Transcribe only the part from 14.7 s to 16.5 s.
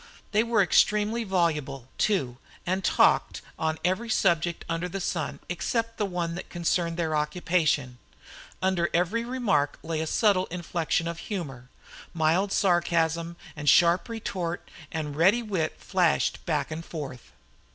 and ready wit flashed